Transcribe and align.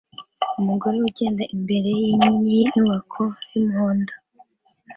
Umugore 0.59 0.97
ugenda 1.09 1.43
imbere 1.55 1.89
yinyubako 2.01 3.21
yumuhondo 3.51 4.13